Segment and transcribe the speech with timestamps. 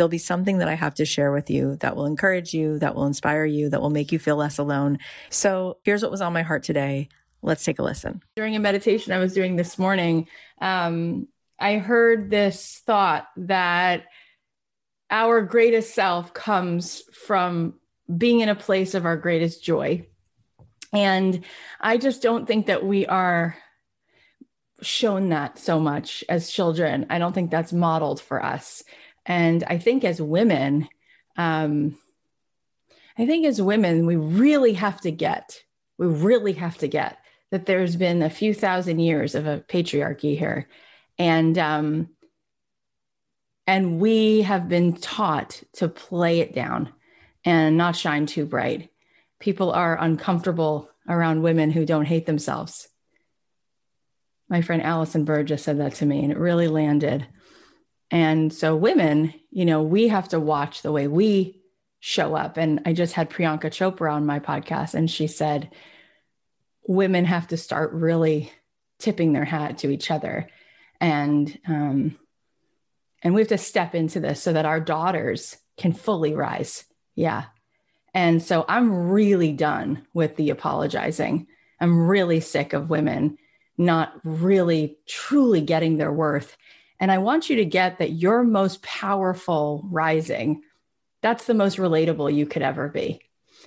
[0.00, 2.94] there'll be something that I have to share with you that will encourage you, that
[2.94, 4.98] will inspire you, that will make you feel less alone.
[5.28, 7.10] So here's what was on my heart today.
[7.42, 8.22] Let's take a listen.
[8.34, 10.26] During a meditation I was doing this morning,
[10.58, 11.28] um,
[11.58, 14.04] I heard this thought that
[15.10, 17.74] our greatest self comes from
[18.16, 20.06] being in a place of our greatest joy.
[20.94, 21.44] And
[21.78, 23.54] I just don't think that we are
[24.80, 27.04] shown that so much as children.
[27.10, 28.82] I don't think that's modeled for us.
[29.26, 30.88] And I think as women,
[31.36, 31.98] um,
[33.18, 35.62] I think as women, we really have to get,
[35.98, 37.18] we really have to get
[37.50, 40.68] that there's been a few thousand years of a patriarchy here.
[41.18, 42.08] And, um,
[43.66, 46.92] and we have been taught to play it down
[47.44, 48.90] and not shine too bright.
[49.38, 52.88] People are uncomfortable around women who don't hate themselves.
[54.48, 57.26] My friend Allison just said that to me, and it really landed.
[58.10, 61.60] And so, women, you know, we have to watch the way we
[62.00, 62.56] show up.
[62.56, 65.70] And I just had Priyanka Chopra on my podcast, and she said,
[66.86, 68.52] women have to start really
[68.98, 70.48] tipping their hat to each other.
[71.00, 72.18] And, um,
[73.22, 76.84] and we have to step into this so that our daughters can fully rise.
[77.14, 77.44] Yeah.
[78.12, 81.46] And so I'm really done with the apologizing.
[81.80, 83.38] I'm really sick of women
[83.78, 86.56] not really truly getting their worth
[87.00, 90.62] and I want you to get that your most powerful rising,
[91.22, 93.22] that's the most relatable you could ever be.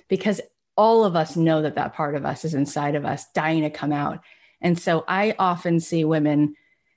[0.08, 0.40] Because
[0.76, 3.70] all of us know that that part of us is inside of us, dying to
[3.70, 4.20] come out.
[4.60, 6.54] And so I often see women,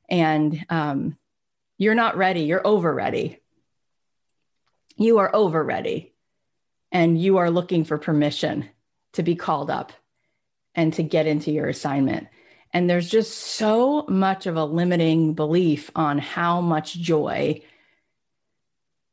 [0.09, 1.17] and um,
[1.77, 3.39] you're not ready, you're over ready.
[4.95, 6.13] You are over ready,
[6.91, 8.69] and you are looking for permission
[9.13, 9.91] to be called up
[10.73, 12.27] and to get into your assignment.
[12.73, 17.61] And there's just so much of a limiting belief on how much joy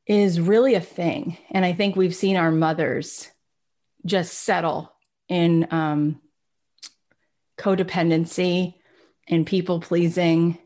[0.06, 1.39] is really a thing.
[1.51, 3.31] And I think we've seen our mothers
[4.05, 4.93] just settle
[5.29, 6.21] in um,
[7.56, 8.75] codependency
[9.29, 10.59] and people pleasing.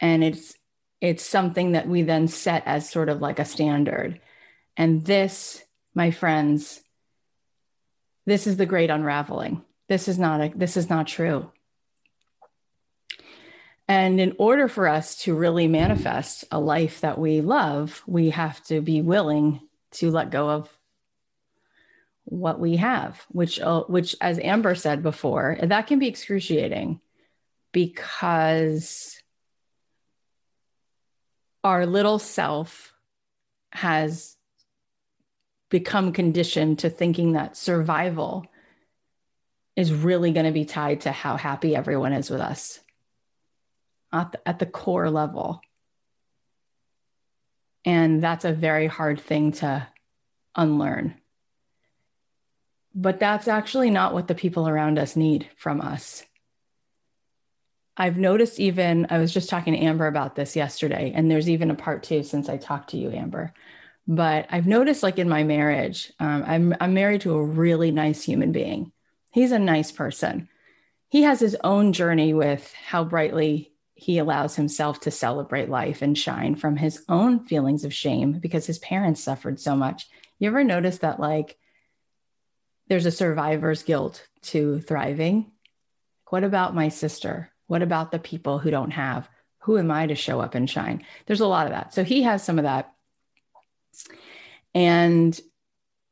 [0.00, 0.54] And it's
[1.00, 4.20] it's something that we then set as sort of like a standard.
[4.76, 5.62] And this
[5.94, 6.80] my friends
[8.24, 9.62] this is the great unraveling.
[9.88, 11.52] This is not a, this is not true
[13.88, 18.62] and in order for us to really manifest a life that we love we have
[18.64, 19.60] to be willing
[19.92, 20.68] to let go of
[22.24, 27.00] what we have which uh, which as amber said before that can be excruciating
[27.72, 29.20] because
[31.62, 32.92] our little self
[33.72, 34.36] has
[35.68, 38.46] become conditioned to thinking that survival
[39.74, 42.80] is really going to be tied to how happy everyone is with us
[44.16, 45.60] at the, at the core level
[47.84, 49.86] and that's a very hard thing to
[50.54, 51.14] unlearn
[52.96, 56.24] but that's actually not what the people around us need from us.
[57.94, 61.70] I've noticed even, I was just talking to Amber about this yesterday, and there's even
[61.70, 63.52] a part two since I talked to you, Amber.
[64.08, 68.22] But I've noticed, like in my marriage, um, I'm, I'm married to a really nice
[68.22, 68.92] human being.
[69.30, 70.48] He's a nice person.
[71.08, 76.16] He has his own journey with how brightly he allows himself to celebrate life and
[76.16, 80.06] shine from his own feelings of shame because his parents suffered so much.
[80.38, 81.56] You ever notice that, like,
[82.88, 85.50] there's a survivor's guilt to thriving.
[86.28, 87.50] What about my sister?
[87.68, 89.28] What about the people who don't have?
[89.60, 91.04] Who am I to show up and shine?
[91.24, 91.94] There's a lot of that.
[91.94, 92.92] So he has some of that.
[94.74, 95.40] And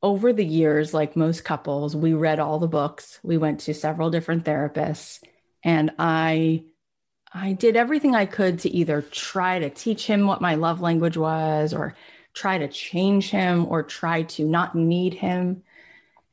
[0.02, 3.20] over the years, like most couples, we read all the books.
[3.22, 5.22] We went to several different therapists
[5.62, 6.64] and I
[7.34, 11.16] I did everything I could to either try to teach him what my love language
[11.16, 11.96] was or
[12.32, 15.64] try to change him or try to not need him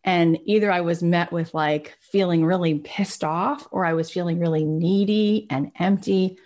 [0.03, 4.39] and either I was met with like feeling really pissed off or I was feeling
[4.39, 6.37] really needy and empty.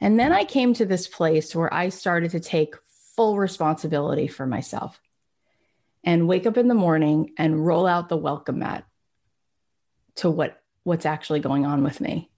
[0.00, 2.74] And then I came to this place where I started to take
[3.16, 5.00] full responsibility for myself
[6.04, 8.84] and wake up in the morning and roll out the welcome mat
[10.16, 12.29] to what what's actually going on with me.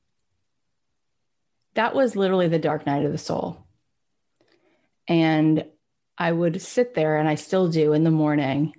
[1.75, 3.59] That was literally the dark night of the soul.
[5.09, 5.65] And
[6.19, 8.75] I would sit there and I still do in the morning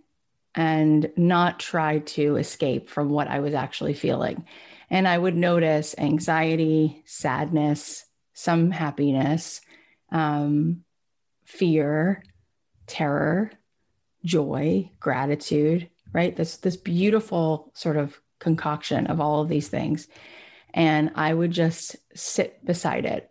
[0.55, 4.45] and not try to escape from what I was actually feeling.
[4.89, 9.61] And I would notice anxiety, sadness, some happiness,
[10.11, 10.83] um,
[11.45, 12.23] fear,
[12.85, 13.51] terror,
[14.23, 16.35] joy, gratitude, right?
[16.35, 20.07] This, this beautiful sort of concoction of all of these things.
[20.73, 23.29] And I would just sit beside it.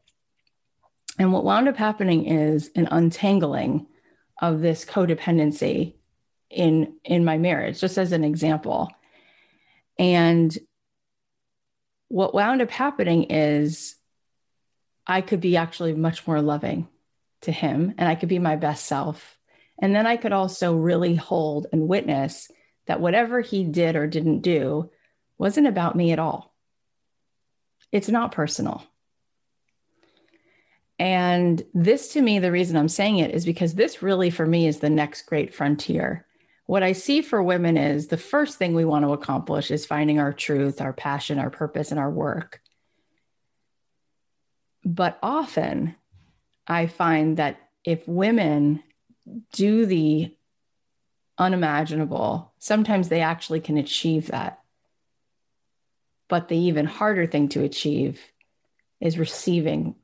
[1.19, 3.87] And what wound up happening is an untangling
[4.41, 5.95] of this codependency
[6.51, 8.91] in in my marriage just as an example.
[9.99, 10.57] And
[12.09, 13.95] what wound up happening is
[15.07, 16.89] i could be actually much more loving
[17.41, 19.39] to him and i could be my best self.
[19.79, 22.51] And then i could also really hold and witness
[22.87, 24.91] that whatever he did or didn't do
[25.39, 26.52] wasn't about me at all
[27.93, 28.83] it's not personal
[30.99, 34.67] and this to me the reason i'm saying it is because this really for me
[34.67, 36.27] is the next great frontier
[36.67, 40.19] what I see for women is the first thing we want to accomplish is finding
[40.19, 42.63] our truth, our passion, our purpose, and our work.
[44.83, 45.97] But often
[46.67, 48.83] I find that if women
[49.53, 50.35] do the
[51.37, 54.62] unimaginable, sometimes they actually can achieve that.
[56.33, 58.19] But the even harder thing to achieve
[59.03, 59.97] is receiving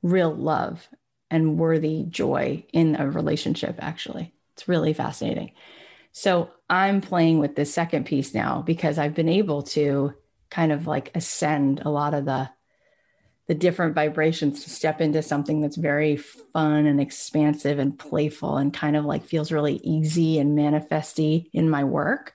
[0.00, 0.88] real love
[1.32, 4.32] and worthy joy in a relationship, actually.
[4.52, 5.50] It's really fascinating.
[6.12, 10.14] So I'm playing with this second piece now because I've been able to
[10.48, 12.48] kind of like ascend a lot of the
[13.48, 18.72] the different vibrations to step into something that's very fun and expansive and playful and
[18.72, 22.34] kind of like feels really easy and manifesty in my work.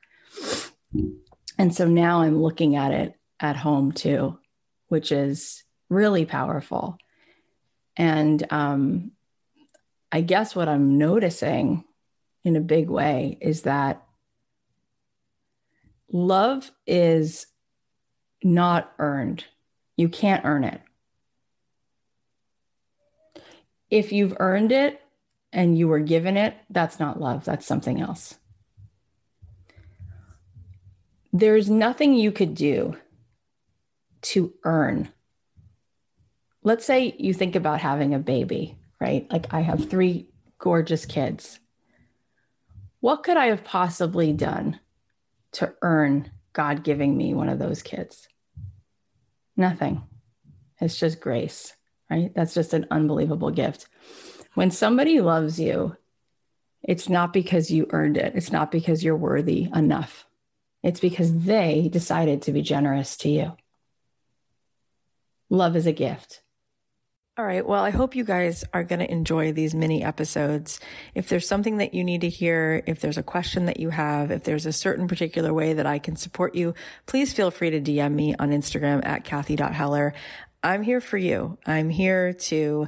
[1.62, 4.40] And so now I'm looking at it at home too,
[4.88, 6.98] which is really powerful.
[7.96, 9.12] And um,
[10.12, 11.84] I guess what I'm noticing
[12.44, 14.02] in a big way is that
[16.12, 17.46] love is
[18.44, 19.46] not earned.
[19.98, 20.82] You can't earn it.
[23.92, 25.00] If you've earned it
[25.54, 28.40] and you were given it, that's not love, that's something else.
[31.34, 32.98] There's nothing you could do
[34.24, 35.10] to earn.
[36.64, 39.26] Let's say you think about having a baby, right?
[39.32, 40.28] Like I have three
[40.60, 41.60] gorgeous kids
[43.02, 44.80] what could I have possibly done
[45.54, 48.28] to earn God giving me one of those kids?
[49.58, 50.04] Nothing.
[50.80, 51.74] It's just grace,
[52.10, 52.32] right?
[52.34, 53.88] That's just an unbelievable gift.
[54.54, 55.98] When somebody loves you,
[56.84, 58.34] it's not because you earned it.
[58.36, 60.26] It's not because you're worthy enough.
[60.84, 63.56] It's because they decided to be generous to you.
[65.50, 66.42] Love is a gift.
[67.38, 67.66] All right.
[67.66, 70.80] Well, I hope you guys are going to enjoy these mini episodes.
[71.16, 74.32] If there's something that you need to hear, if there's a question that you have,
[74.32, 76.74] if there's a certain particular way that I can support you,
[77.06, 80.14] please feel free to DM me on Instagram at Cathy.Heller.
[80.62, 81.58] I'm here for you.
[81.66, 82.88] I'm here to